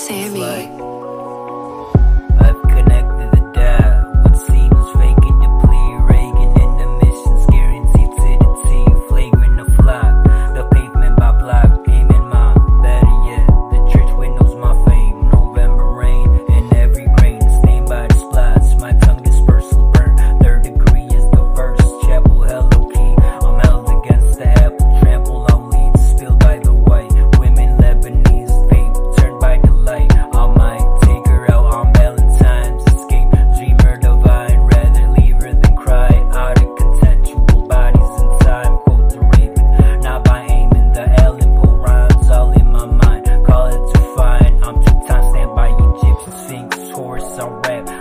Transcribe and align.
Sammy. 0.00 0.99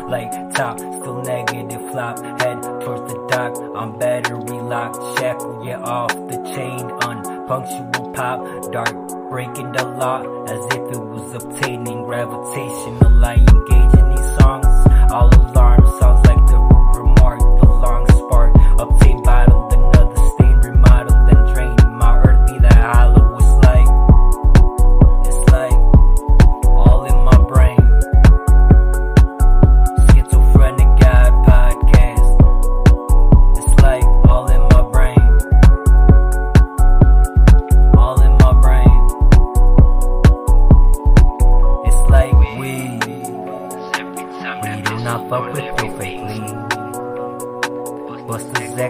Like 0.10 0.32
top, 0.56 0.80
still 0.80 1.22
negative 1.22 1.92
flop. 1.92 2.18
Head 2.42 2.62
towards 2.82 3.14
the 3.14 3.28
dock. 3.30 3.56
I'm 3.76 3.98
battery 4.00 4.60
locked, 4.60 5.20
shackle 5.20 5.66
yeah 5.66 5.80
off 5.82 6.14
the 6.32 6.38
chain. 6.56 6.90
Unpunctual 7.08 8.12
pop, 8.14 8.40
dark 8.72 8.96
breaking 9.30 9.72
the 9.72 9.86
law 9.86 10.22
as 10.46 10.66
if 10.76 10.84
it 10.96 11.00
was 11.00 11.44
obtaining 11.44 12.04
gravitational. 12.04 13.24
I 13.24 13.36
engage 13.36 13.94
in 14.00 14.10
these 14.10 14.30
songs. 14.40 14.66
All 15.12 15.30
alarm 15.30 15.69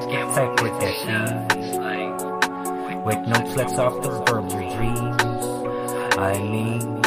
Zack 0.09 0.33
type 0.33 0.57
with 0.63 0.73
that 0.79 0.95
shit. 0.95 1.29
With 3.05 3.21
no 3.27 3.35
flex 3.53 3.73
off 3.73 4.02
the 4.02 4.09
verbal 4.09 4.49
dreams. 4.49 5.21
I 6.17 6.39
mean. 6.39 6.98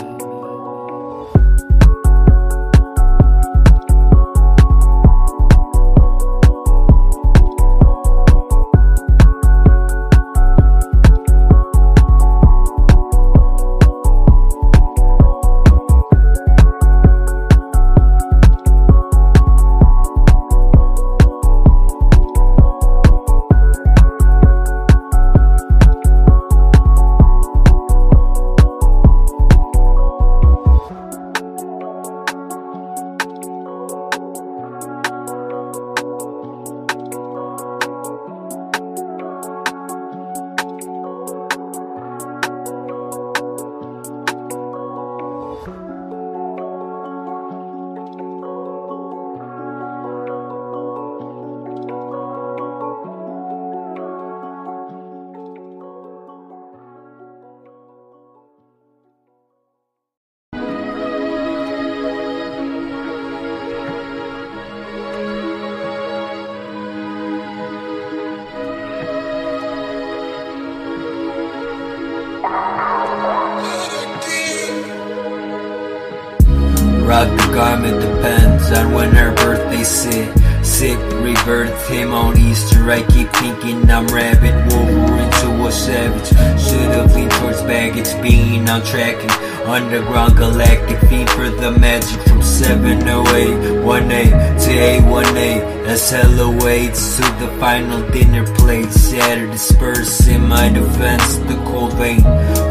The 77.62 78.00
depends 78.00 78.72
on 78.72 78.92
when 78.92 79.12
her 79.12 79.32
birthday 79.36 79.84
sit. 79.84 80.36
Sick, 80.64 80.98
rebirth 81.22 81.88
him 81.88 82.12
on 82.12 82.36
Easter. 82.36 82.90
I 82.90 83.02
keep 83.02 83.30
thinking 83.30 83.88
I'm 83.88 84.08
rabbit, 84.08 84.54
Wolverine 84.74 85.30
to 85.30 85.66
a 85.66 85.70
savage. 85.70 86.28
Should've 86.60 87.14
leaned 87.14 87.30
towards 87.30 87.62
baggage, 87.62 88.20
being 88.20 88.68
on 88.68 88.82
tracking. 88.82 89.30
Underground 89.64 90.36
galactic 90.36 90.98
fiend 91.08 91.30
for 91.30 91.50
the 91.50 91.70
magic 91.70 92.20
from 92.22 92.42
708 92.42 93.54
1A 93.78 94.24
to 94.64 94.70
A1A. 94.70 95.84
That's 95.84 96.10
hella 96.10 96.64
waits 96.64 97.16
to 97.16 97.22
the 97.38 97.56
final 97.60 98.02
dinner 98.10 98.44
plate. 98.56 98.92
Shattered, 98.92 99.52
dispersed 99.52 100.26
in 100.26 100.48
my 100.48 100.68
defense. 100.68 101.36
The 101.36 101.54
cold 101.64 101.92
vein, 101.92 102.22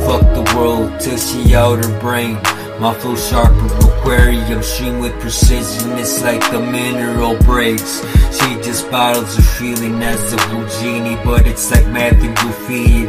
fuck 0.06 0.24
the 0.36 0.41
world 0.62 1.00
till 1.00 1.18
she 1.18 1.56
out 1.56 1.84
her 1.84 2.00
brain. 2.00 2.38
My 2.80 2.94
flow 3.00 3.16
sharper, 3.16 3.70
aquarium 3.90 4.62
stream 4.64 5.00
with 5.00 5.14
precision. 5.20 5.92
It's 6.02 6.22
like 6.24 6.42
the 6.52 6.60
mineral 6.60 7.36
breaks. 7.50 7.94
She 8.38 8.50
just 8.68 8.90
bottles 8.90 9.36
her 9.36 9.48
feeling 9.60 10.02
as 10.02 10.34
a 10.34 10.38
blue 10.48 10.68
genie, 10.80 11.18
but 11.24 11.46
it's 11.46 11.70
like 11.72 11.86
math 11.88 12.24
and. 12.24 12.36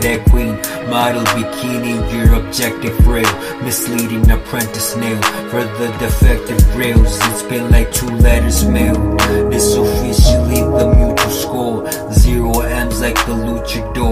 That 0.03 0.21
queen 0.31 0.55
model 0.91 1.25
bikini, 1.37 1.95
your 2.13 2.35
objective 2.41 2.97
real, 3.07 3.33
misleading 3.63 4.29
apprentice 4.31 4.97
nail 4.97 5.23
for 5.51 5.63
the 5.79 5.89
defective 5.99 6.63
rails. 6.77 7.19
It's 7.31 7.43
been 7.43 7.71
like 7.71 7.93
two 7.93 8.11
letters 8.27 8.65
mailed. 8.67 9.21
This 9.53 9.75
officially 9.77 10.61
the 10.79 10.87
mutual 10.97 11.31
score. 11.31 11.79
Zero 12.13 12.61
M's 12.61 13.01
like 13.01 13.21
the 13.27 13.37
luchador. 13.47 14.12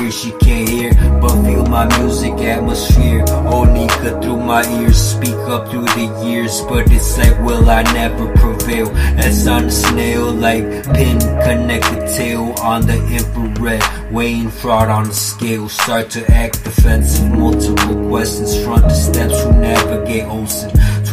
Only 0.00 0.12
fear 0.12 0.32
she 0.32 0.38
can't 0.38 0.68
hear, 0.68 0.94
but 1.20 1.42
feel 1.44 1.66
my 1.66 1.98
music 1.98 2.32
atmosphere. 2.32 3.22
Onika 3.52 4.22
through 4.22 4.40
my 4.40 4.64
ears, 4.80 4.96
speak 4.96 5.36
up 5.54 5.68
through 5.68 5.84
the 5.84 6.24
years, 6.24 6.62
but 6.62 6.90
it's 6.90 7.18
like 7.18 7.38
will 7.40 7.68
I 7.68 7.82
never 7.82 8.32
prevail? 8.34 8.88
As 9.18 9.46
on 9.46 9.66
the 9.66 9.70
snail, 9.70 10.32
like 10.32 10.64
pin 10.94 11.18
connected 11.18 12.16
tail 12.16 12.54
on 12.62 12.86
the 12.86 12.96
infrared, 13.12 13.82
weighing 14.10 14.50
fraud 14.50 14.88
on 14.88 15.08
the 15.08 15.14
scale. 15.14 15.68
Start 15.68 16.08
to 16.10 16.32
act 16.32 16.64
defensive, 16.64 17.30
multiple 17.32 18.08
questions, 18.08 18.64
front 18.64 18.84
the 18.84 18.94
steps 18.94 19.42
who 19.42 19.52
navigate 19.52 20.24
Olsen. 20.24 20.70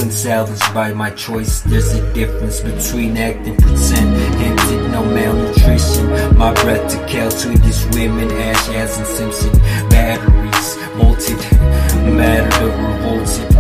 Twin 0.07 0.15
salvaged 0.15 0.74
by 0.74 0.94
my 0.94 1.09
choice. 1.09 1.62
There's 1.63 1.94
a 1.94 2.13
difference 2.13 2.62
between 2.62 3.18
acting 3.18 3.57
pretend, 3.57 4.15
hinted 4.39 4.92
no 4.92 5.04
malnutrition. 5.04 6.38
My 6.38 6.54
breath 6.54 6.89
to 6.92 7.06
kill 7.07 7.30
these 7.30 7.86
women, 7.88 8.31
Ash, 8.31 8.69
as 8.69 8.98
and 8.98 9.07
Simpson. 9.07 9.51
Batteries, 9.89 10.69
molted, 10.95 11.42
matter 12.15 12.57
the 12.57 12.71
revolted. 12.88 13.51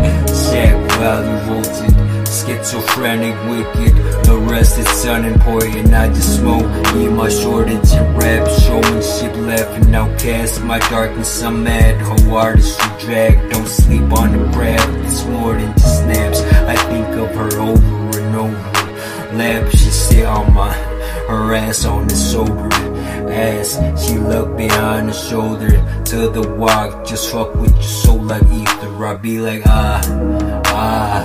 Shack 0.47 0.75
value 0.91 1.39
volted. 1.47 2.27
Schizophrenic, 2.27 3.35
wicked. 3.49 3.86
Is 4.97 5.05
unimportant. 5.05 5.93
I 5.93 6.07
just 6.07 6.37
smoke. 6.39 6.65
Eat 6.95 7.11
my 7.11 7.29
shortage 7.29 7.91
and 7.91 8.17
rap. 8.17 8.49
Showmanship 8.61 9.35
laughing 9.37 9.93
outcast. 9.93 10.63
My 10.63 10.79
darkness, 10.89 11.43
I'm 11.43 11.63
mad. 11.63 12.01
Whole 12.01 12.35
artistry 12.35 12.89
drag. 12.99 13.51
Don't 13.51 13.67
sleep 13.67 14.11
on 14.11 14.31
the 14.31 14.51
crab. 14.53 14.89
It's 15.05 15.23
more 15.25 15.53
than 15.53 15.71
just 15.73 15.99
snaps. 15.99 16.41
I 16.41 16.75
think 16.89 17.07
of 17.09 17.29
her 17.35 17.59
over 17.59 18.19
and 18.19 18.35
over. 18.37 19.37
Lab, 19.37 19.69
she 19.69 19.91
sit 19.91 20.25
on 20.25 20.51
my 20.55 20.73
her 20.73 21.53
ass 21.53 21.85
on 21.85 22.07
the 22.07 22.15
sober. 22.15 22.67
ass. 23.29 23.77
She 24.03 24.17
look 24.17 24.57
behind 24.57 25.09
the 25.09 25.13
shoulder 25.13 25.73
to 26.05 26.29
the 26.29 26.55
walk. 26.57 27.05
Just 27.05 27.31
fuck 27.31 27.53
with 27.53 27.73
your 27.73 27.83
soul 27.83 28.23
like 28.23 28.43
ether. 28.51 29.05
I 29.05 29.15
be 29.15 29.37
like, 29.39 29.61
ah, 29.67 30.01
ah, 30.73 31.21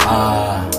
ah, 0.00 0.71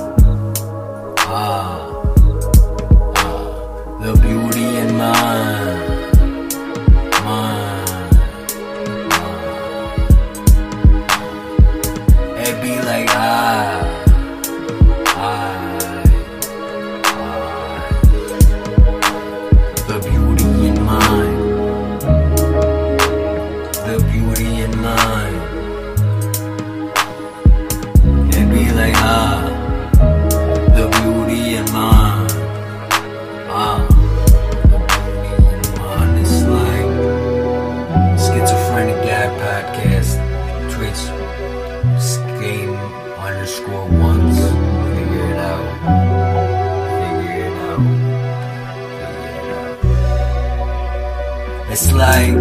It's 51.76 51.92
like 51.92 52.36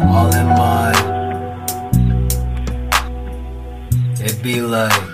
all 0.00 0.34
in 0.34 0.48
mine. 0.58 1.02
It 4.18 4.42
be 4.42 4.60
like 4.60 5.13